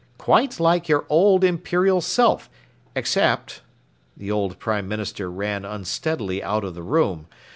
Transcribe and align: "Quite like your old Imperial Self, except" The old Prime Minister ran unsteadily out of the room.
"Quite 0.17 0.59
like 0.59 0.89
your 0.89 1.05
old 1.09 1.43
Imperial 1.43 2.01
Self, 2.01 2.49
except" 2.95 3.61
The 4.17 4.31
old 4.31 4.57
Prime 4.57 4.87
Minister 4.87 5.29
ran 5.29 5.63
unsteadily 5.63 6.41
out 6.41 6.63
of 6.63 6.73
the 6.73 6.81
room. 6.81 7.27